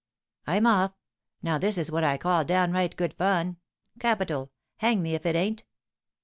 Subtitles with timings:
[0.47, 0.93] "I'm off!
[1.43, 3.57] Now this is what I call downright good fun.
[3.99, 5.63] Capital; hang me if it ain't!"